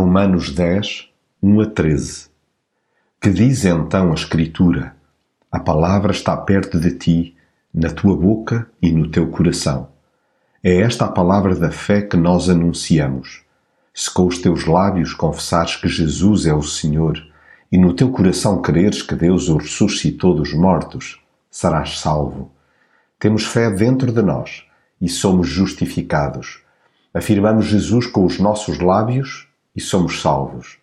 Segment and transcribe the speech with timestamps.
[0.00, 1.10] Romanos 10,
[1.42, 2.30] 1 a 13.
[3.20, 4.96] Que diz então a Escritura?
[5.52, 7.36] A palavra está perto de ti,
[7.72, 9.90] na tua boca e no teu coração.
[10.64, 13.42] É esta a palavra da fé que nós anunciamos.
[13.92, 17.22] Se com os teus lábios confessares que Jesus é o Senhor
[17.70, 21.20] e no teu coração creres que Deus o ressuscitou dos mortos,
[21.50, 22.50] serás salvo.
[23.18, 24.64] Temos fé dentro de nós
[24.98, 26.62] e somos justificados.
[27.12, 29.49] Afirmamos Jesus com os nossos lábios
[29.80, 30.76] e somos salvos.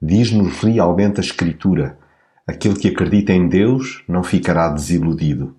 [0.00, 1.98] Diz-nos realmente a Escritura:
[2.46, 5.56] aquele que acredita em Deus não ficará desiludido.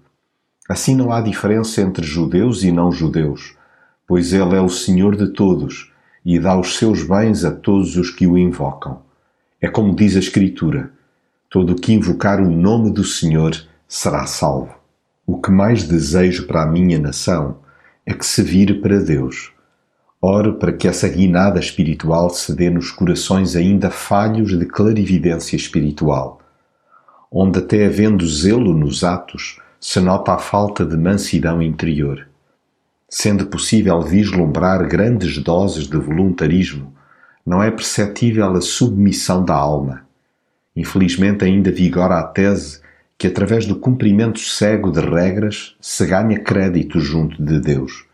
[0.70, 3.55] Assim não há diferença entre judeus e não judeus,
[4.05, 5.91] pois Ele é o Senhor de todos
[6.23, 9.02] e dá os seus bens a todos os que o invocam.
[9.59, 10.91] É como diz a Escritura:
[11.49, 13.55] todo o que invocar o nome do Senhor
[13.88, 14.76] será salvo.
[15.26, 17.57] O que mais desejo para a minha nação
[18.05, 19.52] é que se vire para Deus.
[20.21, 26.41] Oro para que essa guinada espiritual se dê nos corações ainda falhos de clarividência espiritual,
[27.32, 32.27] onde até havendo zelo nos atos, se nota a falta de mansidão interior.
[33.07, 36.93] Sendo possível vislumbrar grandes doses de voluntarismo,
[37.45, 40.01] não é perceptível a submissão da alma.
[40.76, 42.82] Infelizmente ainda vigora a tese
[43.20, 48.07] que através do cumprimento cego de regras se ganha crédito junto de Deus.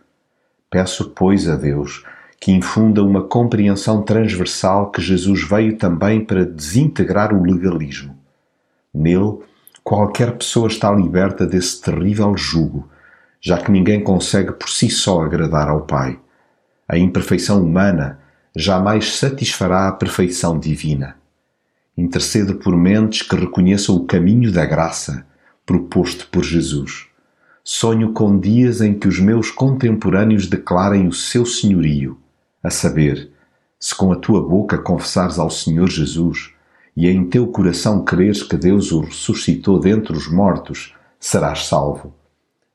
[0.74, 2.04] Peço, pois, a Deus
[2.42, 8.18] que infunda uma compreensão transversal que Jesus veio também para desintegrar o legalismo.
[8.92, 9.38] Nele,
[9.84, 12.90] qualquer pessoa está liberta desse terrível jugo,
[13.40, 16.20] já que ninguém consegue por si só agradar ao Pai.
[16.86, 18.20] A imperfeição humana
[18.54, 21.16] jamais satisfará a perfeição divina.
[21.96, 25.24] Intercedo por mentes que reconheçam o caminho da graça
[25.66, 27.13] proposto por Jesus.
[27.64, 32.18] Sonho com dias em que os meus contemporâneos declarem o seu senhorio,
[32.62, 33.32] a saber,
[33.80, 36.52] se com a tua boca confessares ao Senhor Jesus
[36.96, 42.14] e em teu coração creres que Deus o ressuscitou dentre os mortos, serás salvo.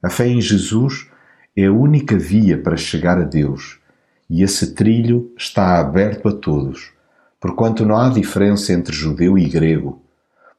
[0.02, 1.08] A fé em Jesus
[1.56, 3.78] é a única via para chegar a Deus,
[4.28, 6.96] e esse trilho está aberto a todos
[7.40, 10.02] porquanto não há diferença entre judeu e grego,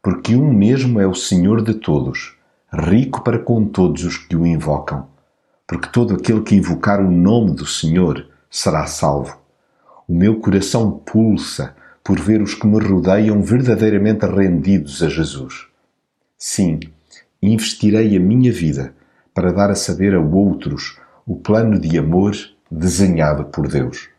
[0.01, 2.37] porque um mesmo é o Senhor de todos,
[2.71, 5.07] rico para com todos os que o invocam,
[5.67, 9.37] porque todo aquele que invocar o nome do Senhor será salvo.
[10.07, 15.67] O meu coração pulsa por ver os que me rodeiam verdadeiramente rendidos a Jesus.
[16.37, 16.79] Sim,
[17.41, 18.93] investirei a minha vida
[19.33, 22.35] para dar a saber a outros o plano de amor
[22.71, 24.09] desenhado por Deus.